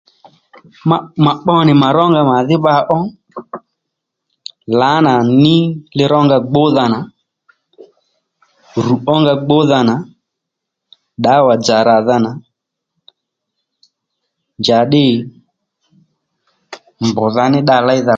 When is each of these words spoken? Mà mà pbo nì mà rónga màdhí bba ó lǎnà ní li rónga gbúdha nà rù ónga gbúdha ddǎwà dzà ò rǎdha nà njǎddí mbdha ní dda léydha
Mà 0.89 0.97
mà 1.23 1.31
pbo 1.41 1.55
nì 1.67 1.73
mà 1.81 1.87
rónga 1.97 2.21
màdhí 2.31 2.55
bba 2.59 2.75
ó 2.97 2.99
lǎnà 4.79 5.13
ní 5.43 5.55
li 5.97 6.05
rónga 6.13 6.37
gbúdha 6.49 6.85
nà 6.93 6.99
rù 8.85 8.93
ónga 9.13 9.33
gbúdha 9.45 9.79
ddǎwà 11.19 11.53
dzà 11.61 11.75
ò 11.81 11.87
rǎdha 11.89 12.15
nà 12.25 12.31
njǎddí 14.59 15.05
mbdha 17.07 17.45
ní 17.53 17.59
dda 17.63 17.77
léydha 17.87 18.09